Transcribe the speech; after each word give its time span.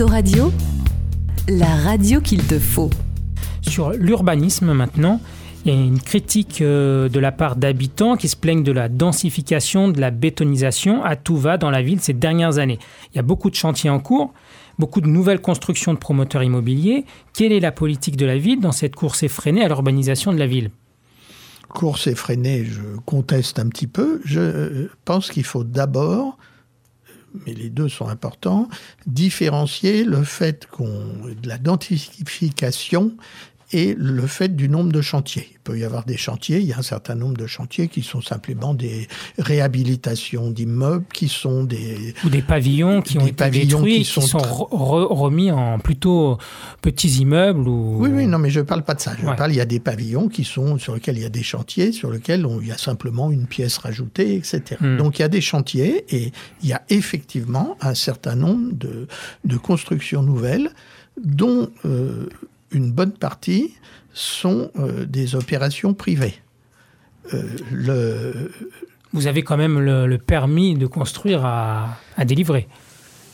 Autoradio, 0.00 0.50
la 1.46 1.76
radio 1.76 2.22
qu'il 2.22 2.42
te 2.46 2.58
faut. 2.58 2.88
Sur 3.60 3.90
l'urbanisme 3.90 4.72
maintenant, 4.72 5.20
il 5.62 5.74
y 5.74 5.76
a 5.76 5.78
une 5.78 6.00
critique 6.00 6.62
euh, 6.62 7.10
de 7.10 7.20
la 7.20 7.32
part 7.32 7.54
d'habitants 7.54 8.16
qui 8.16 8.26
se 8.26 8.34
plaignent 8.34 8.62
de 8.62 8.72
la 8.72 8.88
densification, 8.88 9.88
de 9.88 10.00
la 10.00 10.10
bétonisation 10.10 11.04
à 11.04 11.16
tout 11.16 11.36
va 11.36 11.58
dans 11.58 11.68
la 11.68 11.82
ville 11.82 12.00
ces 12.00 12.14
dernières 12.14 12.56
années. 12.56 12.78
Il 13.12 13.16
y 13.16 13.18
a 13.18 13.22
beaucoup 13.22 13.50
de 13.50 13.54
chantiers 13.54 13.90
en 13.90 14.00
cours, 14.00 14.32
beaucoup 14.78 15.02
de 15.02 15.06
nouvelles 15.06 15.42
constructions 15.42 15.92
de 15.92 15.98
promoteurs 15.98 16.44
immobiliers. 16.44 17.04
Quelle 17.34 17.52
est 17.52 17.60
la 17.60 17.70
politique 17.70 18.16
de 18.16 18.24
la 18.24 18.38
ville 18.38 18.60
dans 18.60 18.72
cette 18.72 18.96
course 18.96 19.22
effrénée 19.22 19.62
à 19.62 19.68
l'urbanisation 19.68 20.32
de 20.32 20.38
la 20.38 20.46
ville? 20.46 20.70
Course 21.68 22.06
effrénée, 22.06 22.64
je 22.64 22.80
conteste 23.04 23.58
un 23.58 23.68
petit 23.68 23.86
peu. 23.86 24.22
Je 24.24 24.40
euh, 24.40 24.90
pense 25.04 25.30
qu'il 25.30 25.44
faut 25.44 25.62
d'abord 25.62 26.38
mais 27.46 27.54
les 27.54 27.70
deux 27.70 27.88
sont 27.88 28.08
importants, 28.08 28.68
différencier 29.06 30.04
le 30.04 30.24
fait 30.24 30.66
qu'on 30.66 30.86
de 31.40 31.48
la 31.48 31.58
densification 31.58 33.12
et 33.72 33.94
le 33.96 34.26
fait 34.26 34.54
du 34.56 34.68
nombre 34.68 34.92
de 34.92 35.00
chantiers. 35.00 35.48
Il 35.52 35.58
peut 35.60 35.78
y 35.78 35.84
avoir 35.84 36.04
des 36.04 36.16
chantiers, 36.16 36.58
il 36.58 36.66
y 36.66 36.72
a 36.72 36.78
un 36.78 36.82
certain 36.82 37.14
nombre 37.14 37.36
de 37.36 37.46
chantiers 37.46 37.88
qui 37.88 38.02
sont 38.02 38.20
simplement 38.20 38.74
des 38.74 39.06
réhabilitations 39.38 40.50
d'immeubles, 40.50 41.04
qui 41.12 41.28
sont 41.28 41.64
des... 41.64 42.14
Ou 42.24 42.30
des 42.30 42.42
pavillons 42.42 43.02
qui 43.02 43.18
ont 43.18 43.26
été 43.26 43.50
détruits, 43.50 43.98
qui 43.98 44.04
sont, 44.04 44.38
remis 44.38 45.52
en 45.52 45.78
plutôt 45.78 46.38
petits 46.82 47.20
immeubles 47.20 47.68
ou... 47.68 47.96
Oui, 47.98 48.10
oui, 48.12 48.26
non, 48.26 48.38
mais 48.38 48.50
je 48.50 48.60
ne 48.60 48.64
parle 48.64 48.82
pas 48.82 48.94
de 48.94 49.00
ça. 49.00 49.12
Je 49.16 49.24
parle, 49.24 49.52
il 49.52 49.56
y 49.56 49.60
a 49.60 49.66
des 49.66 49.80
pavillons 49.80 50.28
qui 50.28 50.44
sont, 50.44 50.78
sur 50.78 50.94
lesquels 50.94 51.16
il 51.16 51.22
y 51.22 51.26
a 51.26 51.30
des 51.30 51.42
chantiers, 51.42 51.92
sur 51.92 52.10
lesquels 52.10 52.46
il 52.60 52.68
y 52.68 52.72
a 52.72 52.78
simplement 52.78 53.30
une 53.30 53.46
pièce 53.46 53.78
rajoutée, 53.78 54.34
etc. 54.34 54.62
Hmm. 54.80 54.96
Donc 54.96 55.18
il 55.18 55.22
y 55.22 55.24
a 55.24 55.28
des 55.28 55.40
chantiers 55.40 56.04
et 56.08 56.32
il 56.62 56.68
y 56.68 56.72
a 56.72 56.82
effectivement 56.88 57.76
un 57.80 57.94
certain 57.94 58.34
nombre 58.34 58.72
de, 58.72 59.06
de 59.44 59.56
constructions 59.56 60.22
nouvelles 60.22 60.70
dont... 61.22 61.70
Euh, 61.84 62.28
une 62.72 62.92
bonne 62.92 63.12
partie 63.12 63.74
sont 64.12 64.70
euh, 64.78 65.04
des 65.04 65.34
opérations 65.34 65.94
privées. 65.94 66.34
Euh, 67.34 67.42
le... 67.72 68.50
Vous 69.12 69.26
avez 69.26 69.42
quand 69.42 69.56
même 69.56 69.78
le, 69.80 70.18
permis 70.18 70.74
de 70.74 70.86
construire 70.86 71.44
à, 71.44 71.98
délivrer. 72.24 72.68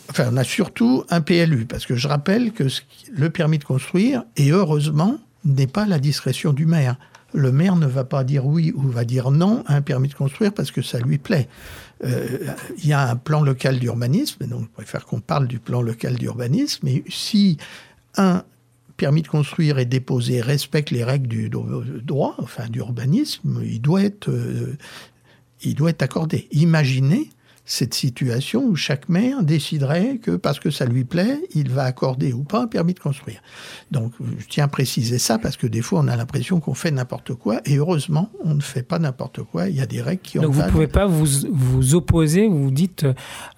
Enfin, 0.09 0.31
on 0.33 0.37
a 0.37 0.45
surtout 0.45 1.05
un 1.11 1.21
PLU, 1.21 1.67
parce 1.67 1.85
que 1.85 1.97
je 1.97 2.09
rappelle 2.09 2.53
que 2.53 2.65
le 3.13 3.29
permis 3.29 3.59
de 3.59 3.65
construire, 3.65 4.25
et 4.37 4.51
heureusement, 4.51 5.19
n'est 5.45 5.67
pas 5.67 5.85
la 5.85 5.99
discrétion 5.99 6.53
du 6.53 6.65
maire. 6.65 6.97
Le 7.35 7.53
maire 7.53 7.77
ne 7.77 7.87
va 7.87 8.05
pas 8.05 8.25
dire 8.25 8.47
oui 8.47 8.73
ou 8.75 8.83
va 8.89 9.05
dire 9.05 9.31
non 9.31 9.65
à 9.67 9.75
un 9.75 9.83
permis 9.83 10.09
de 10.09 10.15
construire 10.15 10.55
parce 10.55 10.71
que 10.71 10.81
ça 10.81 10.99
lui 10.99 11.19
plaît. 11.19 11.49
Euh, 12.05 12.39
il 12.79 12.89
y 12.89 12.93
a 12.95 13.11
un 13.11 13.17
plan 13.17 13.43
local 13.43 13.79
d'urbanisme, 13.79 14.47
donc 14.47 14.63
je 14.63 14.69
préfère 14.69 15.05
qu'on 15.05 15.21
parle 15.21 15.47
du 15.47 15.59
plan 15.59 15.83
local 15.83 16.15
d'urbanisme, 16.15 16.81
mais 16.85 17.05
si 17.09 17.59
un 18.17 18.43
permis 18.97 19.23
de 19.23 19.29
construire 19.29 19.79
et 19.79 19.85
déposer 19.85 20.41
respecte 20.41 20.91
les 20.91 21.05
règles 21.05 21.29
du 21.29 21.49
droit, 21.49 22.35
enfin 22.39 22.69
d'urbanisme, 22.69 23.61
il 23.65 23.81
doit 23.81 24.03
être, 24.03 24.31
euh, 24.31 24.77
il 25.63 25.75
doit 25.75 25.91
être 25.91 26.03
accordé. 26.03 26.49
Imaginez 26.53 27.31
cette 27.67 27.95
situation 27.95 28.65
où 28.65 28.77
chaque 28.77 29.09
maire 29.09 29.43
déciderait 29.43 30.19
que 30.19 30.31
parce 30.31 30.61
que 30.61 30.71
ça 30.71 30.87
lui 30.87 31.05
plaît, 31.05 31.41
il 31.53 31.69
va 31.69 31.83
accorder 31.83 32.33
ou 32.33 32.45
pas 32.45 32.63
un 32.63 32.67
permis 32.69 32.95
de 32.95 33.01
construire. 33.01 33.43
Donc 33.91 34.13
je 34.39 34.47
tiens 34.47 34.65
à 34.65 34.69
préciser 34.69 35.19
ça 35.19 35.39
parce 35.39 35.57
que 35.57 35.67
des 35.67 35.83
fois 35.83 36.01
on 36.01 36.09
a 36.09 36.15
l'impression 36.15 36.61
qu'on 36.61 36.75
fait 36.75 36.93
n'importe 36.93 37.35
quoi 37.35 37.61
et 37.65 37.77
heureusement 37.77 38.31
on 38.45 38.55
ne 38.55 38.61
fait 38.61 38.85
pas 38.85 39.01
n'importe 39.01 39.43
quoi. 39.43 39.69
Il 39.69 39.75
y 39.75 39.81
a 39.81 39.87
des 39.87 40.01
règles 40.01 40.23
qui 40.23 40.39
Donc 40.39 40.53
vous 40.53 40.63
ne 40.63 40.69
pouvez 40.69 40.87
pas 40.87 41.07
vous, 41.07 41.27
vous 41.51 41.95
opposer, 41.97 42.47
vous 42.47 42.71
dites, 42.71 43.05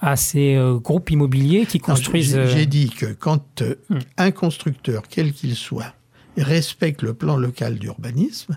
à 0.01 0.17
ces 0.17 0.55
euh, 0.57 0.79
groupes 0.79 1.11
immobiliers 1.11 1.67
qui 1.67 1.79
construisent... 1.79 2.37
Euh, 2.37 2.47
j'ai 2.47 2.67
dit 2.67 2.89
que 2.89 3.07
quand 3.07 3.61
euh, 3.61 3.75
hmm. 3.91 3.99
un 4.17 4.31
constructeur, 4.31 5.03
quel 5.09 5.33
qu'il 5.35 5.55
soit, 5.55 5.95
respecte 6.39 7.03
le 7.03 7.13
plan 7.13 7.37
local 7.37 7.79
d'urbanisme, 7.79 8.57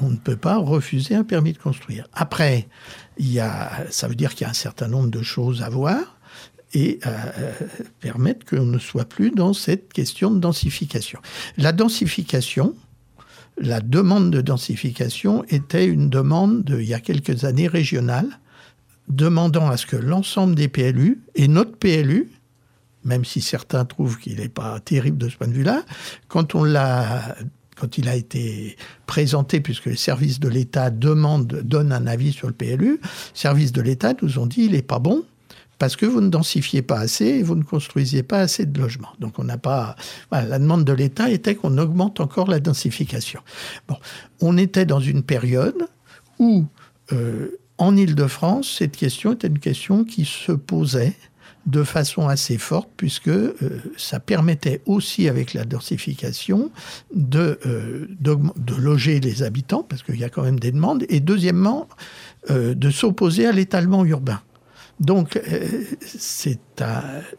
on 0.00 0.10
ne 0.10 0.16
peut 0.16 0.36
pas 0.36 0.56
refuser 0.56 1.16
un 1.16 1.24
permis 1.24 1.52
de 1.52 1.58
construire. 1.58 2.06
Après, 2.12 2.68
il 3.18 3.32
y 3.32 3.40
a, 3.40 3.84
ça 3.90 4.08
veut 4.08 4.14
dire 4.14 4.34
qu'il 4.34 4.42
y 4.42 4.46
a 4.46 4.50
un 4.50 4.54
certain 4.54 4.88
nombre 4.88 5.10
de 5.10 5.22
choses 5.22 5.62
à 5.62 5.68
voir 5.68 6.18
et 6.74 6.98
euh, 7.06 7.52
permettre 8.00 8.44
qu'on 8.46 8.66
ne 8.66 8.78
soit 8.78 9.06
plus 9.06 9.30
dans 9.30 9.52
cette 9.52 9.92
question 9.92 10.30
de 10.30 10.38
densification. 10.38 11.20
La 11.56 11.72
densification, 11.72 12.74
la 13.56 13.80
demande 13.80 14.30
de 14.30 14.40
densification 14.40 15.44
était 15.48 15.86
une 15.86 16.10
demande 16.10 16.64
de, 16.64 16.80
il 16.80 16.88
y 16.88 16.94
a 16.94 17.00
quelques 17.00 17.44
années 17.44 17.68
régionale, 17.68 18.38
demandant 19.08 19.68
à 19.68 19.76
ce 19.76 19.86
que 19.86 19.96
l'ensemble 19.96 20.54
des 20.54 20.68
PLU, 20.68 21.22
et 21.34 21.48
notre 21.48 21.76
PLU, 21.76 22.30
même 23.04 23.24
si 23.24 23.40
certains 23.40 23.86
trouvent 23.86 24.18
qu'il 24.18 24.36
n'est 24.36 24.50
pas 24.50 24.78
terrible 24.80 25.16
de 25.16 25.28
ce 25.28 25.36
point 25.36 25.48
de 25.48 25.54
vue-là, 25.54 25.82
quand 26.28 26.54
on 26.54 26.64
l'a 26.64 27.36
quand 27.78 27.98
il 27.98 28.08
a 28.08 28.16
été 28.16 28.76
présenté, 29.06 29.60
puisque 29.60 29.86
les 29.86 29.96
services 29.96 30.40
de 30.40 30.48
l'État 30.48 30.90
demandent, 30.90 31.62
donnent 31.64 31.92
un 31.92 32.06
avis 32.06 32.32
sur 32.32 32.48
le 32.48 32.54
PLU, 32.54 33.00
services 33.34 33.72
de 33.72 33.80
l'État 33.80 34.14
nous 34.22 34.38
ont 34.38 34.46
dit 34.46 34.64
il 34.64 34.72
n'est 34.72 34.82
pas 34.82 34.98
bon 34.98 35.24
parce 35.78 35.94
que 35.94 36.06
vous 36.06 36.20
ne 36.20 36.28
densifiez 36.28 36.82
pas 36.82 36.98
assez 36.98 37.24
et 37.24 37.42
vous 37.42 37.54
ne 37.54 37.62
construisiez 37.62 38.22
pas 38.22 38.40
assez 38.40 38.66
de 38.66 38.80
logements. 38.80 39.12
Donc 39.20 39.38
on 39.38 39.44
n'a 39.44 39.58
pas. 39.58 39.94
la 40.32 40.58
demande 40.58 40.84
de 40.84 40.92
l'État 40.92 41.30
était 41.30 41.54
qu'on 41.54 41.78
augmente 41.78 42.20
encore 42.20 42.48
la 42.48 42.60
densification. 42.60 43.40
Bon, 43.86 43.96
on 44.40 44.58
était 44.58 44.86
dans 44.86 45.00
une 45.00 45.22
période 45.22 45.86
où 46.38 46.66
euh, 47.12 47.58
en 47.78 47.96
Île-de-France, 47.96 48.76
cette 48.78 48.96
question 48.96 49.32
était 49.32 49.46
une 49.46 49.60
question 49.60 50.04
qui 50.04 50.24
se 50.24 50.52
posait 50.52 51.14
de 51.66 51.82
façon 51.82 52.28
assez 52.28 52.56
forte, 52.56 52.88
puisque 52.96 53.28
euh, 53.28 53.56
ça 53.96 54.20
permettait 54.20 54.80
aussi, 54.86 55.28
avec 55.28 55.54
la 55.54 55.64
densification, 55.64 56.70
de, 57.14 57.58
euh, 57.66 58.06
de, 58.20 58.74
loger 58.78 59.20
les 59.20 59.42
habitants, 59.42 59.82
parce 59.82 60.02
qu'il 60.02 60.18
y 60.18 60.24
a 60.24 60.30
quand 60.30 60.42
même 60.42 60.58
des 60.58 60.72
demandes, 60.72 61.04
et 61.08 61.20
deuxièmement, 61.20 61.88
euh, 62.50 62.74
de 62.74 62.90
s'opposer 62.90 63.46
à 63.46 63.52
l'étalement 63.52 64.04
urbain. 64.04 64.40
Donc, 65.00 65.40
c'est 66.00 66.58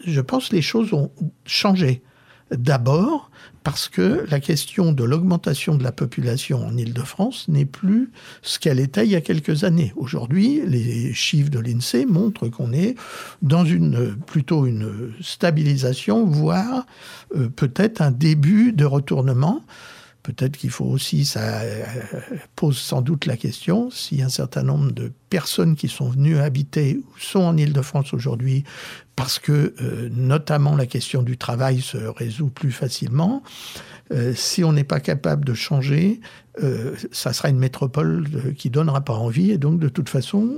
je 0.06 0.22
pense 0.22 0.50
que 0.50 0.56
les 0.56 0.62
choses 0.62 0.94
ont 0.94 1.12
changé. 1.46 2.02
D'abord, 2.52 3.30
parce 3.64 3.90
que 3.90 4.26
la 4.30 4.40
question 4.40 4.92
de 4.92 5.04
l'augmentation 5.04 5.76
de 5.76 5.84
la 5.84 5.92
population 5.92 6.66
en 6.66 6.76
Ile-de-France 6.76 7.48
n'est 7.48 7.66
plus 7.66 8.12
ce 8.42 8.58
qu'elle 8.58 8.80
était 8.80 9.06
il 9.06 9.12
y 9.12 9.16
a 9.16 9.22
quelques 9.22 9.64
années. 9.64 9.94
Aujourd'hui, 9.96 10.62
les 10.66 11.14
chiffres 11.14 11.52
de 11.52 11.60
l'INSEE 11.60 12.06
montrent 12.06 12.48
qu'on 12.48 12.74
est 12.74 12.96
dans 13.44 13.66
une 13.66 14.16
plutôt 14.16 14.66
une 14.66 15.14
stabilisation, 15.22 16.26
voire 16.26 16.88
euh, 17.36 17.50
peut-être 17.50 18.02
un 18.02 18.12
début 18.12 18.74
de 18.74 18.86
retournement. 18.86 19.62
Peut-être 20.30 20.58
qu'il 20.58 20.70
faut 20.70 20.86
aussi, 20.86 21.26
ça 21.26 21.62
euh, 21.62 21.84
pose 22.56 22.78
sans 22.78 23.02
doute 23.02 23.26
la 23.26 23.36
question, 23.36 23.90
si 23.90 24.22
un 24.22 24.30
certain 24.30 24.62
nombre 24.62 24.92
de 24.92 25.12
personnes 25.32 25.76
qui 25.76 25.88
sont 25.88 26.08
venues 26.08 26.38
habiter 26.38 26.98
ou 26.98 27.20
sont 27.20 27.40
en 27.40 27.58
Ile-de-France 27.58 28.14
aujourd'hui, 28.14 28.64
parce 29.16 29.40
que 29.40 29.74
euh, 29.82 30.08
notamment 30.12 30.76
la 30.76 30.86
question 30.86 31.24
du 31.24 31.36
travail 31.36 31.82
se 31.82 31.98
résout 31.98 32.50
plus 32.50 32.72
facilement, 32.72 33.42
euh, 34.12 34.36
si 34.36 34.64
on 34.64 34.72
n'est 34.72 34.84
pas 34.84 35.00
capable 35.00 35.46
de 35.46 35.56
changer, 35.56 36.20
ça 37.14 37.32
sera 37.32 37.48
une 37.50 37.58
métropole 37.58 38.28
qui 38.58 38.70
donnera 38.70 39.00
pas 39.00 39.14
envie 39.14 39.50
et 39.50 39.58
donc 39.58 39.80
de 39.80 39.88
toute 39.88 40.10
façon, 40.10 40.58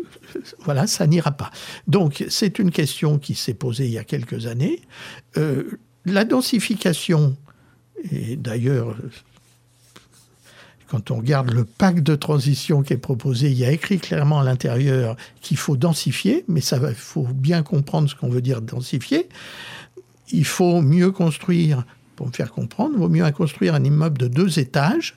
voilà, 0.60 0.86
ça 0.86 1.06
n'ira 1.08 1.32
pas. 1.32 1.50
Donc 1.88 2.24
c'est 2.28 2.60
une 2.60 2.70
question 2.70 3.18
qui 3.18 3.34
s'est 3.34 3.52
posée 3.52 3.86
il 3.86 3.92
y 3.92 3.98
a 3.98 4.04
quelques 4.04 4.46
années. 4.46 4.80
la 6.06 6.24
densification 6.24 7.36
et 8.10 8.36
d'ailleurs, 8.36 8.96
quand 10.88 11.10
on 11.10 11.16
regarde 11.16 11.50
le 11.52 11.64
pacte 11.64 12.02
de 12.02 12.14
transition 12.14 12.82
qui 12.82 12.92
est 12.92 12.98
proposé, 12.98 13.50
il 13.50 13.58
y 13.58 13.64
a 13.64 13.72
écrit 13.72 13.98
clairement 13.98 14.40
à 14.40 14.44
l'intérieur 14.44 15.16
qu'il 15.40 15.56
faut 15.56 15.76
densifier, 15.76 16.44
mais 16.48 16.60
ça 16.60 16.78
il 16.86 16.94
faut 16.94 17.22
bien 17.22 17.62
comprendre 17.62 18.10
ce 18.10 18.14
qu'on 18.14 18.28
veut 18.28 18.42
dire 18.42 18.60
densifier. 18.60 19.28
Il 20.30 20.44
faut 20.44 20.82
mieux 20.82 21.10
construire, 21.10 21.84
pour 22.16 22.26
me 22.26 22.32
faire 22.32 22.52
comprendre, 22.52 22.92
il 22.94 22.98
vaut 22.98 23.08
mieux 23.08 23.30
construire 23.30 23.74
un 23.74 23.84
immeuble 23.84 24.18
de 24.18 24.28
deux 24.28 24.58
étages 24.58 25.16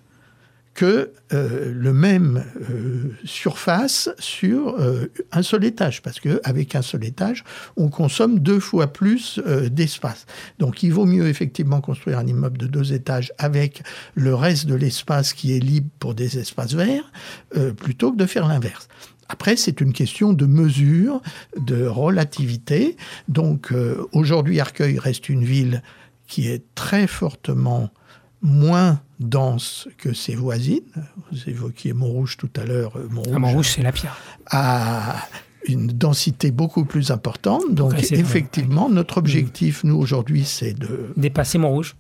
que 0.76 1.14
euh, 1.34 1.72
le 1.74 1.94
même 1.94 2.44
euh, 2.70 3.14
surface 3.24 4.10
sur 4.20 4.76
euh, 4.78 5.10
un 5.32 5.42
seul 5.42 5.64
étage, 5.64 6.02
parce 6.02 6.20
qu'avec 6.20 6.76
un 6.76 6.82
seul 6.82 7.06
étage, 7.06 7.46
on 7.78 7.88
consomme 7.88 8.40
deux 8.40 8.60
fois 8.60 8.88
plus 8.88 9.42
d'espace. 9.72 10.26
Donc 10.60 10.84
il 10.84 10.92
vaut 10.92 11.06
mieux 11.06 11.28
effectivement 11.28 11.80
construire 11.80 12.20
un 12.20 12.28
immeuble 12.28 12.58
de 12.58 12.68
deux 12.68 12.94
étages 12.94 13.32
avec 13.38 13.84
le 14.16 14.36
reste 14.36 14.66
de 14.66 14.76
l'espace 14.76 15.34
qui 15.34 15.56
est 15.56 15.60
libre 15.60 15.90
pour 16.00 16.14
des 16.14 16.38
espaces 16.38 16.74
verts, 16.74 17.12
plutôt 17.78 18.12
que 18.12 18.18
de 18.18 18.26
faire 18.26 18.48
l'inverse. 18.48 18.90
Après, 19.30 19.56
c'est 19.56 19.80
une 19.80 19.94
question 19.94 20.34
de 20.34 20.46
mesure, 20.46 21.22
de 21.58 21.86
relativité. 21.86 22.98
Donc 23.30 23.74
aujourd'hui, 24.12 24.60
Arcueil 24.60 25.00
reste 25.00 25.30
une 25.30 25.44
ville 25.44 25.82
qui 26.28 26.50
est 26.50 26.64
très 26.76 27.08
fortement 27.08 27.92
moins 28.46 29.02
dense 29.20 29.88
que 29.98 30.14
ses 30.14 30.36
voisines. 30.36 30.82
Vous 31.32 31.50
évoquiez 31.50 31.94
Montrouge 31.94 32.38
tout 32.38 32.50
à 32.56 32.64
l'heure. 32.64 32.94
Montrouge, 33.10 33.34
ah, 33.36 33.40
Montrouge 33.40 33.70
c'est 33.76 33.82
la 33.82 33.92
pierre. 33.92 34.18
A 34.48 35.28
une 35.68 35.88
densité 35.88 36.52
beaucoup 36.52 36.86
plus 36.86 37.12
importante. 37.12 37.64
Donc, 37.72 37.94
effectivement, 38.12 38.90
notre 38.90 39.18
objectif, 39.18 39.84
nous, 39.84 39.96
aujourd'hui, 39.96 40.46
c'est 40.46 40.74
de... 40.74 41.12
Dépasser 41.18 41.58
Montrouge 41.58 41.96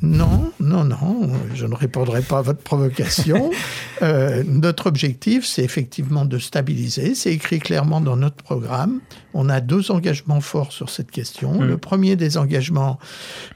non, 0.00 0.52
non, 0.60 0.84
non, 0.84 1.28
je 1.54 1.66
ne 1.66 1.74
répondrai 1.74 2.22
pas 2.22 2.38
à 2.38 2.42
votre 2.42 2.62
provocation. 2.62 3.50
Euh, 4.00 4.44
notre 4.46 4.86
objectif, 4.86 5.44
c'est 5.44 5.64
effectivement 5.64 6.24
de 6.24 6.38
stabiliser. 6.38 7.16
C'est 7.16 7.32
écrit 7.32 7.58
clairement 7.58 8.00
dans 8.00 8.14
notre 8.14 8.36
programme. 8.36 9.00
On 9.34 9.48
a 9.48 9.60
deux 9.60 9.90
engagements 9.90 10.40
forts 10.40 10.70
sur 10.70 10.88
cette 10.88 11.10
question. 11.10 11.54
Hmm. 11.54 11.64
Le 11.64 11.78
premier 11.78 12.14
des 12.14 12.36
engagements, 12.36 13.00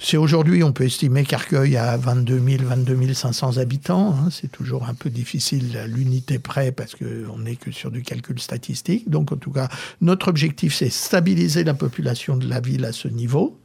c'est 0.01 0.17
aujourd'hui, 0.17 0.65
on 0.65 0.73
peut 0.73 0.83
estimer 0.83 1.23
qu'Arcueil 1.23 1.77
a 1.77 1.97
22 1.97 2.43
000, 2.45 2.65
22 2.65 3.15
500 3.15 3.59
habitants. 3.59 4.17
Hein. 4.19 4.31
c'est 4.33 4.51
toujours 4.51 4.89
un 4.89 4.95
peu 4.95 5.11
difficile 5.11 5.79
à 5.79 5.87
l'unité 5.87 6.41
près 6.41 6.73
parce 6.73 6.97
qu'on 6.97 7.39
n'est 7.39 7.55
que 7.55 7.71
sur 7.71 7.93
du 7.93 8.03
calcul 8.03 8.41
statistique. 8.41 9.09
Donc, 9.09 9.31
en 9.31 9.37
tout 9.37 9.53
cas, 9.53 9.69
notre 10.01 10.27
objectif, 10.27 10.75
c'est 10.75 10.91
stabiliser 10.91 11.63
la 11.63 11.75
population 11.75 12.37
de 12.37 12.49
la 12.49 12.59
ville 12.59 12.85
à 12.85 12.91
ce 12.91 13.07
niveau. 13.07 13.62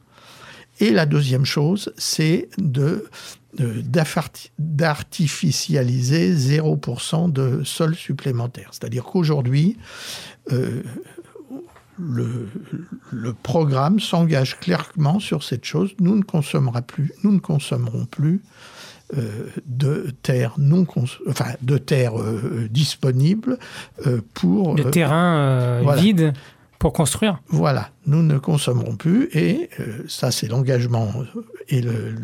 Et 0.80 0.90
la 0.90 1.06
deuxième 1.06 1.44
chose, 1.44 1.92
c'est 1.96 2.48
de, 2.58 3.04
d'artificialiser 4.58 6.34
0% 6.34 7.32
de 7.32 7.62
sol 7.64 7.94
supplémentaire. 7.94 8.68
C'est-à-dire 8.72 9.04
qu'aujourd'hui, 9.04 9.76
euh, 10.52 10.82
le, 11.98 12.48
le, 13.10 13.32
programme 13.34 13.98
s'engage 13.98 14.60
clairement 14.60 15.18
sur 15.18 15.42
cette 15.42 15.64
chose. 15.64 15.94
Nous 15.98 16.14
ne 16.14 16.22
consommerons 16.22 16.82
plus, 16.82 17.12
nous 17.24 17.32
ne 17.32 17.40
consommerons 17.40 18.04
plus 18.06 18.40
euh, 19.16 19.48
de 19.66 20.12
terres 20.22 20.54
non 20.58 20.86
enfin 21.28 21.54
de 21.62 21.78
terres 21.78 22.20
euh, 22.20 22.68
disponibles 22.70 23.58
pour 24.34 24.74
de 24.74 24.82
terrains 24.84 25.82
vides 25.96 26.34
pour 26.78 26.92
construire 26.92 27.40
Voilà, 27.48 27.90
nous 28.06 28.22
ne 28.22 28.38
consommerons 28.38 28.94
plus 28.94 29.28
et 29.32 29.68
euh, 29.80 30.04
ça 30.08 30.30
c'est 30.30 30.46
l'engagement. 30.46 31.12
Et 31.68 31.80
le, 31.80 32.14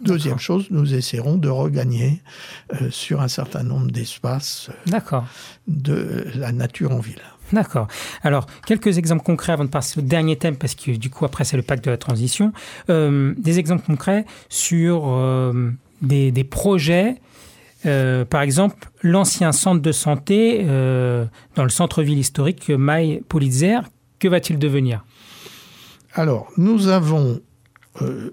deuxième 0.00 0.38
chose, 0.38 0.68
nous 0.70 0.94
essaierons 0.94 1.36
de 1.36 1.48
regagner 1.48 2.22
euh, 2.80 2.90
sur 2.90 3.20
un 3.20 3.28
certain 3.28 3.64
nombre 3.64 3.90
d'espaces 3.90 4.70
euh, 4.92 5.20
de 5.66 6.26
la 6.36 6.52
nature 6.52 6.92
en 6.92 7.00
ville. 7.00 7.22
D'accord. 7.52 7.88
Alors, 8.22 8.46
quelques 8.66 8.98
exemples 8.98 9.24
concrets 9.24 9.52
avant 9.52 9.64
de 9.64 9.70
passer 9.70 9.98
au 9.98 10.02
dernier 10.02 10.36
thème, 10.36 10.56
parce 10.56 10.74
que 10.74 10.92
du 10.92 11.10
coup, 11.10 11.24
après, 11.24 11.44
c'est 11.44 11.56
le 11.56 11.62
pacte 11.62 11.84
de 11.84 11.90
la 11.90 11.98
transition. 11.98 12.52
des 12.88 13.58
exemples 13.58 13.84
concrets 13.84 14.24
sur 14.48 15.62
des, 16.00 16.32
des, 16.32 16.44
projets 16.44 17.20
par 17.82 18.40
exemple, 18.40 18.88
l'ancien 19.02 19.52
centre 19.52 19.82
de 19.82 19.92
santé 19.92 20.64
dans 20.64 21.64
le 21.64 21.68
centre-ville 21.68 22.18
historique 22.18 22.70
Maille 22.70 23.20
Politzer, 23.28 23.82
que 24.24 24.28
va-t-il 24.30 24.58
devenir? 24.58 25.04
Alors, 26.14 26.50
nous 26.56 26.88
avons, 26.88 27.42
euh, 28.00 28.30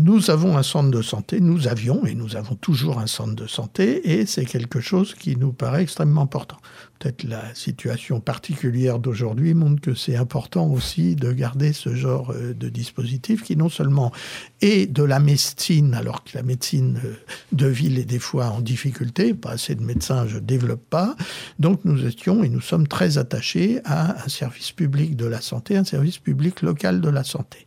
nous 0.00 0.30
avons 0.30 0.56
un 0.56 0.62
centre 0.62 0.90
de 0.90 1.02
santé, 1.02 1.40
nous 1.40 1.68
avions 1.68 2.04
et 2.06 2.14
nous 2.14 2.36
avons 2.36 2.54
toujours 2.54 2.98
un 2.98 3.06
centre 3.06 3.34
de 3.34 3.46
santé, 3.46 4.18
et 4.18 4.26
c'est 4.26 4.44
quelque 4.44 4.80
chose 4.80 5.14
qui 5.14 5.36
nous 5.36 5.52
paraît 5.52 5.82
extrêmement 5.82 6.22
important 6.22 6.58
peut-être 7.04 7.24
la 7.24 7.54
situation 7.54 8.20
particulière 8.20 8.98
d'aujourd'hui 8.98 9.54
montre 9.54 9.80
que 9.80 9.94
c'est 9.94 10.16
important 10.16 10.66
aussi 10.66 11.16
de 11.16 11.32
garder 11.32 11.72
ce 11.72 11.94
genre 11.94 12.32
euh, 12.32 12.54
de 12.54 12.68
dispositif 12.68 13.42
qui 13.42 13.56
non 13.56 13.68
seulement 13.68 14.12
est 14.60 14.90
de 14.90 15.02
la 15.02 15.18
médecine, 15.18 15.94
alors 15.94 16.24
que 16.24 16.30
la 16.34 16.42
médecine 16.42 17.00
euh, 17.04 17.14
de 17.52 17.66
ville 17.66 17.98
est 17.98 18.04
des 18.04 18.18
fois 18.18 18.46
en 18.46 18.60
difficulté, 18.60 19.34
pas 19.34 19.50
assez 19.50 19.74
de 19.74 19.82
médecins, 19.82 20.26
je 20.26 20.36
ne 20.36 20.40
développe 20.40 20.84
pas. 20.88 21.14
Donc 21.58 21.80
nous 21.84 22.06
étions 22.06 22.42
et 22.42 22.48
nous 22.48 22.60
sommes 22.60 22.88
très 22.88 23.18
attachés 23.18 23.80
à 23.84 24.24
un 24.24 24.28
service 24.28 24.72
public 24.72 25.16
de 25.16 25.26
la 25.26 25.40
santé, 25.40 25.76
un 25.76 25.84
service 25.84 26.18
public 26.18 26.62
local 26.62 27.00
de 27.00 27.08
la 27.10 27.24
santé. 27.24 27.66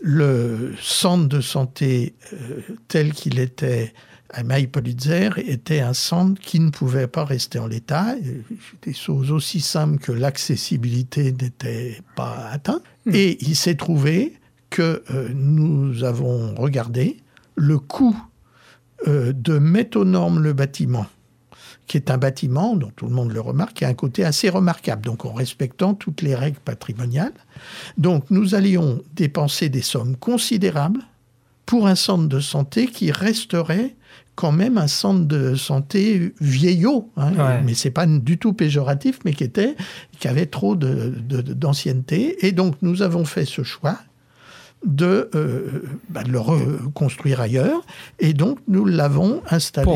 Le 0.00 0.74
centre 0.80 1.28
de 1.28 1.40
santé 1.40 2.14
euh, 2.32 2.60
tel 2.88 3.12
qu'il 3.12 3.38
était 3.38 3.92
Maï 4.44 4.66
Politzer 4.66 5.30
était 5.36 5.80
un 5.80 5.92
centre 5.92 6.40
qui 6.40 6.58
ne 6.58 6.70
pouvait 6.70 7.06
pas 7.06 7.24
rester 7.24 7.58
en 7.58 7.66
l'état. 7.66 8.14
Des 8.82 8.94
choses 8.94 9.30
aussi 9.30 9.60
simples 9.60 9.98
que 9.98 10.12
l'accessibilité 10.12 11.32
n'était 11.32 12.00
pas 12.16 12.48
atteinte. 12.50 12.82
Hmm. 13.04 13.14
Et 13.14 13.36
il 13.42 13.54
s'est 13.54 13.74
trouvé 13.74 14.38
que 14.70 15.02
euh, 15.10 15.28
nous 15.34 16.02
avons 16.04 16.54
regardé 16.54 17.18
le 17.56 17.78
coût 17.78 18.16
euh, 19.06 19.32
de 19.34 19.58
mettre 19.58 19.98
aux 19.98 20.04
normes 20.04 20.42
le 20.42 20.54
bâtiment, 20.54 21.06
qui 21.92 21.98
est 21.98 22.10
un 22.10 22.16
bâtiment 22.16 22.74
dont 22.74 22.90
tout 22.96 23.04
le 23.04 23.12
monde 23.12 23.32
le 23.32 23.40
remarque, 23.42 23.74
qui 23.74 23.84
a 23.84 23.88
un 23.88 23.92
côté 23.92 24.24
assez 24.24 24.48
remarquable, 24.48 25.02
donc 25.02 25.26
en 25.26 25.34
respectant 25.34 25.92
toutes 25.92 26.22
les 26.22 26.34
règles 26.34 26.58
patrimoniales. 26.64 27.34
Donc 27.98 28.30
nous 28.30 28.54
allions 28.54 29.02
dépenser 29.14 29.68
des 29.68 29.82
sommes 29.82 30.16
considérables 30.16 31.02
pour 31.66 31.86
un 31.86 31.94
centre 31.94 32.28
de 32.28 32.40
santé 32.40 32.86
qui 32.86 33.12
resterait 33.12 33.94
quand 34.36 34.52
même 34.52 34.78
un 34.78 34.86
centre 34.86 35.26
de 35.26 35.54
santé 35.54 36.32
vieillot, 36.40 37.10
hein, 37.18 37.60
mais 37.62 37.74
c'est 37.74 37.90
pas 37.90 38.06
du 38.06 38.38
tout 38.38 38.54
péjoratif, 38.54 39.18
mais 39.26 39.34
qui 39.34 39.44
était, 39.44 39.76
qui 40.18 40.28
avait 40.28 40.46
trop 40.46 40.74
d'ancienneté. 40.74 42.46
Et 42.46 42.52
donc 42.52 42.76
nous 42.80 43.02
avons 43.02 43.26
fait 43.26 43.44
ce 43.44 43.62
choix 43.62 43.98
de, 44.84 45.30
euh, 45.34 45.82
bah, 46.08 46.22
le 46.28 46.38
reconstruire 46.38 47.40
ailleurs, 47.40 47.82
et 48.18 48.32
donc 48.32 48.58
nous 48.68 48.84
l'avons 48.84 49.42
installé 49.50 49.90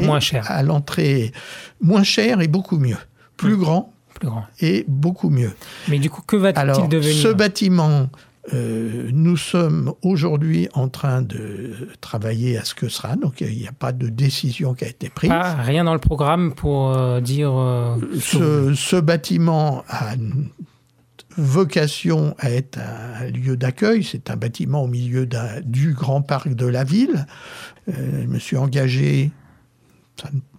à 0.44 0.62
l'entrée. 0.62 1.32
Moins 1.80 2.04
cher 2.04 2.40
et 2.40 2.48
beaucoup 2.48 2.78
mieux, 2.78 2.98
plus 3.36 3.56
grand, 3.56 3.92
plus 4.14 4.28
grand. 4.28 4.44
et 4.60 4.84
beaucoup 4.88 5.30
mieux. 5.30 5.52
Mais 5.88 5.98
du 5.98 6.10
coup, 6.10 6.22
que 6.22 6.36
va-t-il 6.36 6.88
devenir 6.88 7.14
Ce 7.14 7.28
bâtiment 7.28 8.08
euh, 8.54 9.08
nous 9.12 9.36
sommes 9.36 9.92
aujourd'hui 10.02 10.68
en 10.74 10.88
train 10.88 11.22
de 11.22 11.88
travailler 12.00 12.58
à 12.58 12.64
ce 12.64 12.74
que 12.74 12.88
sera, 12.88 13.16
donc 13.16 13.40
il 13.40 13.56
n'y 13.56 13.66
a 13.66 13.72
pas 13.72 13.92
de 13.92 14.08
décision 14.08 14.74
qui 14.74 14.84
a 14.84 14.88
été 14.88 15.08
prise. 15.08 15.32
rien 15.32 15.84
dans 15.84 15.94
le 15.94 15.98
programme 15.98 16.52
pour 16.54 16.96
euh, 16.96 17.20
dire... 17.20 17.52
Euh, 17.52 17.96
ce, 18.20 19.00
bâtiment 19.00 19.82
a 19.88 20.14
vocation 21.36 22.34
à 22.38 22.50
être 22.50 22.78
un 22.78 23.26
lieu 23.26 23.56
d'accueil. 23.56 24.04
C'est 24.04 24.30
un 24.30 24.36
bâtiment 24.36 24.82
au 24.82 24.88
milieu 24.88 25.28
du 25.64 25.92
grand 25.92 26.22
parc 26.22 26.54
de 26.54 26.66
la 26.66 26.84
ville. 26.84 27.26
je 27.88 28.26
me 28.26 28.38
suis 28.38 28.56
engagé 28.56 29.30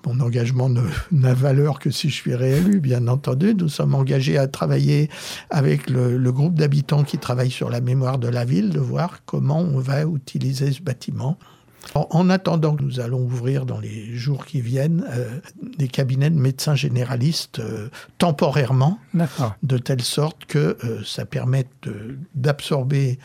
mon 0.05 0.19
engagement 0.21 0.69
n'a 1.11 1.33
valeur 1.33 1.79
que 1.79 1.89
si 1.91 2.09
je 2.09 2.15
suis 2.15 2.35
réélu, 2.35 2.79
bien 2.79 3.07
entendu. 3.07 3.53
Nous 3.55 3.67
sommes 3.67 3.95
engagés 3.95 4.37
à 4.37 4.47
travailler 4.47 5.09
avec 5.49 5.89
le, 5.89 6.31
groupe 6.31 6.55
d'habitants 6.55 7.03
qui 7.03 7.17
travaille 7.17 7.51
sur 7.51 7.69
la 7.69 7.81
mémoire 7.81 8.17
de 8.17 8.27
la 8.27 8.45
ville, 8.45 8.69
de 8.69 8.79
voir 8.79 9.25
comment 9.25 9.59
on 9.59 9.79
va 9.79 10.03
utiliser 10.03 10.71
ce 10.71 10.81
bâtiment. 10.81 11.37
En, 11.93 12.29
attendant, 12.29 12.75
nous 12.79 12.99
allons 12.99 13.21
ouvrir 13.21 13.65
dans 13.65 13.79
les 13.79 14.15
jours 14.15 14.45
qui 14.45 14.61
viennent 14.61 15.05
euh, 15.09 15.39
des 15.77 15.87
cabinets 15.87 16.29
de 16.29 16.39
médecins 16.39 16.75
généralistes 16.75 17.59
euh, 17.59 17.89
temporairement, 18.17 18.99
de 19.63 19.77
telle 19.77 20.01
sorte 20.01 20.45
que 20.45 20.77
euh, 20.83 21.01
ça 21.05 21.25
permette 21.25 21.69
d'absorber 22.35 23.19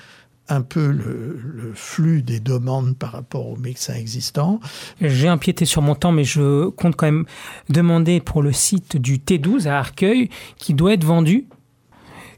un 0.48 0.60
peu 0.60 0.90
le, 0.90 1.72
flux 1.74 2.22
des 2.22 2.40
demandes 2.40 2.96
par 2.96 3.12
rapport 3.12 3.48
aux 3.48 3.56
médecins 3.56 3.94
existants. 3.94 4.60
J'ai 5.00 5.30
empiété 5.30 5.64
sur 5.64 5.82
mon 5.82 5.94
temps, 5.94 6.12
mais 6.12 6.24
je 6.24 6.68
compte 6.68 6.96
quand 6.96 7.06
même 7.06 7.24
demander 7.70 8.20
pour 8.20 8.42
le 8.42 8.52
site 8.52 8.96
du 8.96 9.18
T12 9.18 9.66
à 9.66 9.78
Arcueil 9.78 10.28
qui 10.56 10.74
doit 10.74 10.92
être 10.94 11.04
vendu. 11.04 11.46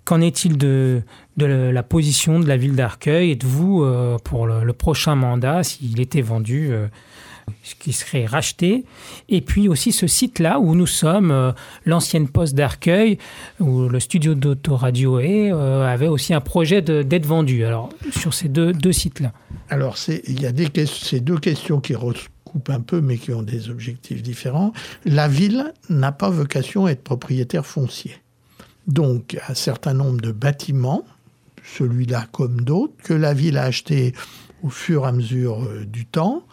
Qu'en 0.05 0.21
est-il 0.21 0.59
de, 0.59 1.03
la 1.39 1.83
position 1.83 2.39
de 2.39 2.47
la 2.47 2.57
ville 2.57 2.77
d'Arcueil 2.77 3.31
et 3.31 3.37
de 3.37 3.47
vous 3.47 3.83
euh, 3.83 4.19
pour 4.23 4.47
le, 4.47 4.73
prochain 4.73 5.15
mandat, 5.15 5.63
s'il 5.63 5.99
était 6.01 6.21
vendu 6.21 6.69
euh, 6.71 6.89
qui 7.79 7.95
serait 7.95 8.27
racheté. 8.27 8.85
Et 9.31 9.41
puis 9.41 9.67
aussi 9.69 9.93
ce 9.93 10.07
site-là 10.07 10.59
où 10.61 10.75
nous 10.75 10.87
sommes, 10.87 11.31
euh, 11.31 11.53
l'ancienne 11.87 12.29
poste 12.29 12.55
d'Arcueil, 12.55 13.17
où 13.61 13.89
le 13.89 13.99
studio 13.99 14.35
d'autoradio 14.35 15.21
est, 15.21 15.51
avait 15.51 16.09
aussi 16.09 16.35
un 16.35 16.41
projet 16.43 16.83
d'être 16.83 17.27
vendu. 17.27 17.65
Alors, 17.65 17.89
sur 18.11 18.35
ces 18.35 18.49
deux, 18.49 18.93
sites-là. 18.93 19.33
Alors, 19.71 19.97
il 20.09 20.43
y 20.43 20.47
a 20.47 20.53
ces 20.87 21.21
deux 21.21 21.39
questions 21.39 21.81
qui 21.81 21.95
recoupent 21.95 22.69
un 22.69 22.81
peu, 22.81 23.01
mais 23.01 23.17
qui 23.17 23.33
ont 23.33 23.43
des 23.43 23.71
objectifs 23.71 24.23
différents. 24.23 24.75
La 25.07 25.29
ville 25.29 25.73
n'a 25.89 26.13
pas 26.13 26.29
vocation 26.29 26.85
à 26.85 26.91
être 26.91 27.03
propriétaire 27.03 27.65
foncier. 27.65 28.17
Donc, 28.87 29.39
un 29.49 29.55
certain 29.55 29.95
nombre 29.95 30.21
de 30.21 30.33
bâtiments, 30.33 31.05
celui-là 31.65 32.27
comme 32.33 32.61
d'autres, 32.61 32.95
que 33.03 33.15
la 33.15 33.35
ville 33.35 33.57
a 33.57 33.65
acheté 33.65 34.15
au 34.63 34.71
fur 34.71 35.05
et 35.05 35.09
à 35.09 35.13
mesure 35.13 35.63
euh, 35.65 35.85
du 35.85 36.07
temps, 36.07 36.47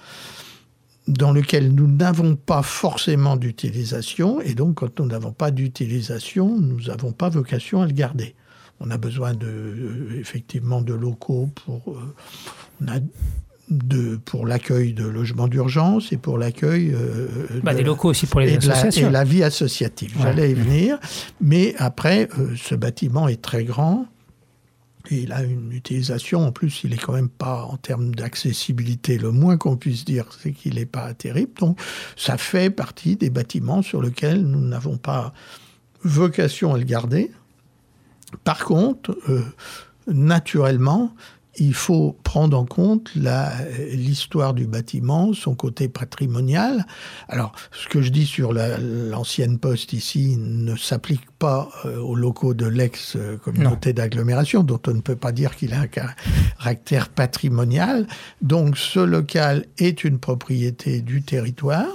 dans 1.08 1.32
lequel 1.32 1.74
nous 1.74 1.88
n'avons 1.88 2.36
pas 2.36 2.62
forcément 2.62 3.36
d'utilisation, 3.36 4.40
et 4.42 4.54
donc 4.54 4.76
quand 4.76 5.00
nous 5.00 5.08
n'avons 5.08 5.34
pas 5.34 5.52
d'utilisation, 5.52 6.58
nous 6.58 6.82
n'avons 6.82 7.12
pas 7.12 7.30
vocation 7.30 7.82
à 7.82 7.88
le 7.88 7.94
garder. 7.94 8.36
On 8.80 8.90
a 8.92 8.98
besoin 8.98 9.34
de, 9.34 10.10
effectivement 10.20 10.82
de 10.82 10.94
locaux 10.94 11.50
pour... 11.66 11.96
Euh, 11.96 13.00
de, 13.72 14.18
pour 14.18 14.46
l'accueil 14.46 14.94
de 14.94 15.06
logements 15.06 15.48
d'urgence 15.48 16.12
et 16.12 16.18
pour 16.18 16.38
l'accueil 16.38 16.96
bah, 17.64 17.74
des 17.74 17.84
locaux 17.84 18.10
aussi 18.10 18.28
pour 18.28 18.40
les 18.40 18.54
et 18.54 18.58
associations. 18.58 19.10
La, 19.10 19.10
et 19.10 19.12
la 19.12 19.24
vie 19.24 19.44
associative. 19.44 20.16
J'allais 20.22 20.52
y 20.52 20.54
venir. 20.54 21.00
Mais 21.40 21.74
après, 21.78 22.30
ce 22.56 22.76
bâtiment 22.76 23.28
est 23.28 23.42
très 23.42 23.64
grand. 23.64 24.06
Et 25.10 25.22
il 25.22 25.32
a 25.32 25.44
une 25.44 25.72
utilisation, 25.72 26.46
en 26.46 26.52
plus, 26.52 26.84
il 26.84 26.94
est 26.94 26.98
quand 26.98 27.14
même 27.14 27.30
pas, 27.30 27.64
en 27.64 27.78
termes 27.78 28.14
d'accessibilité, 28.14 29.18
le 29.18 29.32
moins 29.32 29.58
qu'on 29.58 29.76
puisse 29.76 30.06
dire, 30.06 30.26
c'est 30.40 30.52
qu'il 30.52 30.76
n'est 30.76 30.86
pas 30.86 31.14
terrible. 31.14 31.54
Donc, 31.60 31.80
ça 32.16 32.38
fait 32.38 32.70
partie 32.70 33.16
des 33.16 33.30
bâtiments 33.30 33.82
sur 33.82 34.02
lesquels 34.02 34.46
nous 34.46 34.62
n'avons 34.62 34.98
pas 34.98 35.34
vocation 36.04 36.74
à 36.74 36.78
le 36.78 36.84
garder. 36.84 37.32
Par 38.44 38.64
contre, 38.64 39.18
euh, 39.30 39.44
naturellement, 40.08 41.14
il 41.58 41.74
faut 41.74 42.18
prendre 42.24 42.58
en 42.58 42.66
compte 42.66 43.12
l'histoire 43.92 44.54
du 44.54 44.68
bâtiment, 44.68 45.34
son 45.34 45.54
côté 45.54 45.90
patrimonial. 45.90 46.86
Alors, 47.28 47.54
ce 47.72 47.88
que 47.90 48.02
je 48.02 48.10
dis 48.10 48.26
sur 48.26 48.54
l'ancienne 48.54 49.60
poste 49.60 49.94
ici 49.94 50.38
ne 50.38 50.76
s'applique 50.76 51.30
pas 51.40 51.70
euh, 51.86 51.98
aux 52.00 52.16
locaux 52.16 52.54
de 52.54 52.66
l'ex-communauté 52.66 53.92
d'agglomération, 53.94 54.64
dont 54.64 54.80
on 54.88 54.94
ne 54.94 55.02
peut 55.02 55.16
pas 55.16 55.32
dire 55.32 55.56
qu'il 55.56 55.74
a 55.74 55.82
un 55.82 55.88
caractère 55.88 57.10
patrimonial. 57.10 58.08
Donc, 58.42 58.78
ce 58.78 59.00
local 59.00 59.66
est 59.78 60.04
une 60.04 60.20
propriété 60.20 61.02
du 61.02 61.22
territoire 61.22 61.88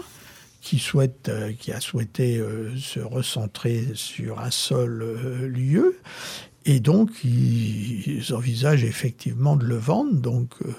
qui, 0.61 0.79
souhaite, 0.79 1.29
euh, 1.29 1.53
qui 1.59 1.73
a 1.73 1.81
souhaité 1.81 2.37
euh, 2.39 2.77
se 2.77 3.01
recentrer 3.01 3.87
sur 3.95 4.41
un 4.41 4.51
seul 4.51 5.47
lieu. 5.47 5.97
Et 6.69 6.81
donc, 6.81 7.11
ils 7.25 8.25
envisagent 8.35 8.83
effectivement 8.83 9.55
de 9.55 9.65
le 9.65 9.77
vendre. 9.77 10.15
Donc, 10.15 10.51
euh, 10.65 10.75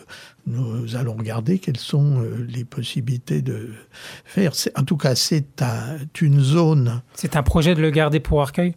nous 0.46 0.98
allons 0.98 1.15
regarder 1.15 1.60
quelles 1.60 1.77
sont 1.77 2.22
euh, 2.22 2.46
les 2.50 2.65
possibilités 2.65 3.41
de 3.41 3.70
faire. 4.25 4.51
En 4.75 4.84
tout 4.84 4.98
cas, 4.98 5.15
c'est 5.15 5.63
une 6.20 6.41
zone. 6.41 7.01
C'est 7.13 7.38
un 7.38 7.44
projet 7.44 7.74
de 7.74 7.82
le 7.82 7.89
garder 7.89 8.20
pour 8.20 8.41
Arcueil? 8.41 8.75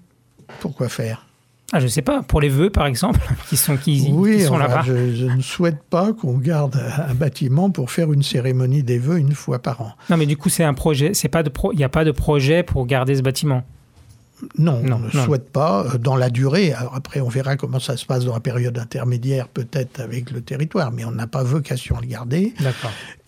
Pourquoi 0.60 0.88
faire? 0.88 1.26
Ah, 1.72 1.80
je 1.80 1.84
ne 1.84 1.90
sais 1.90 2.02
pas, 2.02 2.22
pour 2.22 2.40
les 2.40 2.48
vœux 2.48 2.70
par 2.70 2.86
exemple, 2.86 3.20
qui 3.48 3.56
sont, 3.56 3.76
qui, 3.76 4.08
oui, 4.12 4.42
sont 4.42 4.58
là-bas. 4.58 4.82
Je, 4.84 5.12
je, 5.14 5.26
ne 5.26 5.40
souhaite 5.40 5.82
pas 5.82 6.12
qu'on 6.12 6.38
garde 6.38 6.80
un 7.08 7.14
bâtiment 7.14 7.70
pour 7.70 7.90
faire 7.90 8.12
une 8.12 8.22
cérémonie 8.22 8.82
des 8.82 8.98
vœux 8.98 9.18
une 9.18 9.34
fois 9.34 9.60
par 9.60 9.80
an. 9.80 9.92
Non, 10.10 10.16
mais 10.16 10.26
du 10.26 10.36
coup, 10.36 10.48
c'est 10.48 10.64
un 10.64 10.74
projet, 10.74 11.14
c'est 11.14 11.28
pas 11.28 11.42
de 11.42 11.50
il 11.72 11.76
n'y 11.76 11.84
a 11.84 11.88
pas 11.88 12.04
de 12.04 12.12
projet 12.12 12.62
pour 12.62 12.86
garder 12.86 13.16
ce 13.16 13.22
bâtiment? 13.22 13.64
Non, 14.58 14.82
on 14.84 14.98
ne 14.98 15.10
souhaite 15.10 15.50
pas 15.50 15.84
euh, 15.84 15.98
dans 15.98 16.16
la 16.16 16.30
durée. 16.30 16.72
Alors 16.72 16.94
après, 16.94 17.20
on 17.20 17.28
verra 17.28 17.56
comment 17.56 17.80
ça 17.80 17.96
se 17.96 18.06
passe 18.06 18.24
dans 18.24 18.34
la 18.34 18.40
période 18.40 18.78
intermédiaire, 18.78 19.48
peut-être 19.48 20.00
avec 20.00 20.30
le 20.30 20.40
territoire, 20.40 20.92
mais 20.92 21.04
on 21.04 21.10
n'a 21.10 21.26
pas 21.26 21.42
vocation 21.42 21.96
à 21.96 22.00
le 22.00 22.06
garder. 22.06 22.54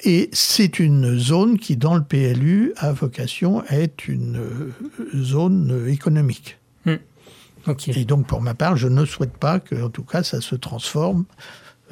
Et 0.04 0.31
c'est 0.33 0.78
une 0.78 1.19
zone 1.19 1.59
qui, 1.59 1.76
dans 1.76 1.95
le 1.95 2.02
PLU, 2.02 2.73
a 2.76 2.92
vocation 2.92 3.62
à 3.69 3.76
être 3.76 4.09
une 4.09 4.38
euh, 4.38 4.73
zone 5.23 5.87
économique. 5.88 6.59
Hmm. 6.85 6.97
Et 7.88 8.04
donc, 8.04 8.26
pour 8.26 8.40
ma 8.40 8.54
part, 8.54 8.76
je 8.76 8.88
ne 8.88 9.04
souhaite 9.04 9.37
pas 9.37 9.61
que, 9.61 9.81
en 9.83 9.90
tout 9.90 10.02
cas, 10.02 10.23
ça 10.23 10.40
se 10.40 10.57
transforme 10.57 11.25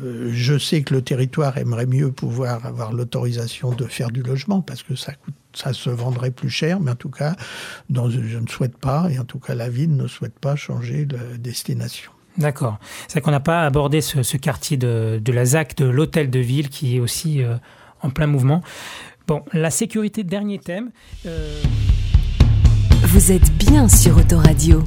euh, 0.02 0.30
je 0.32 0.58
sais 0.58 0.82
que 0.82 0.94
le 0.94 1.02
territoire 1.02 1.58
aimerait 1.58 1.86
mieux 1.86 2.10
pouvoir 2.10 2.64
avoir 2.66 2.92
l'autorisation 2.92 3.72
de 3.72 3.84
faire 3.84 4.10
du 4.10 4.22
logement 4.22 4.62
parce 4.62 4.82
que 4.82 4.94
ça, 4.94 5.12
coûte, 5.14 5.34
ça 5.52 5.72
se 5.72 5.90
vendrait 5.90 6.30
plus 6.30 6.50
cher, 6.50 6.80
mais 6.80 6.90
en 6.90 6.96
tout 6.96 7.10
cas, 7.10 7.34
dans, 7.88 8.10
je 8.10 8.38
ne 8.38 8.46
souhaite 8.46 8.76
pas, 8.76 9.08
et 9.10 9.18
en 9.18 9.24
tout 9.24 9.38
cas 9.38 9.54
la 9.54 9.68
ville 9.68 9.96
ne 9.96 10.06
souhaite 10.06 10.38
pas 10.38 10.56
changer 10.56 11.04
de 11.04 11.18
destination. 11.38 12.12
D'accord. 12.38 12.78
C'est 13.06 13.14
vrai 13.14 13.20
qu'on 13.22 13.30
n'a 13.30 13.40
pas 13.40 13.66
abordé 13.66 14.00
ce, 14.00 14.36
quartier 14.36 14.76
de, 14.76 15.20
la 15.26 15.44
ZAC, 15.44 15.76
de 15.76 15.84
l'hôtel 15.84 16.30
de 16.30 16.38
ville, 16.38 16.68
qui 16.68 16.96
est 16.96 17.00
aussi 17.00 17.42
euh, 17.42 17.56
en 18.02 18.10
plein 18.10 18.26
mouvement. 18.26 18.62
Bon, 19.26 19.44
la 19.52 19.70
sécurité, 19.70 20.24
dernier 20.24 20.58
thème. 20.58 20.90
Euh, 21.26 21.60
Vous 23.02 23.32
êtes 23.32 23.52
bien 23.56 23.88
sur 23.88 24.16
Autoradio. 24.16 24.84